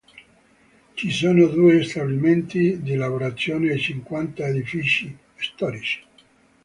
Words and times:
Ci 0.95 1.11
sono 1.11 1.45
due 1.45 1.83
stabilimenti 1.83 2.81
di 2.81 2.95
lavorazione 2.95 3.69
e 3.73 3.77
cinquanta 3.77 4.47
edifici 4.47 5.15
storici. 5.35 6.03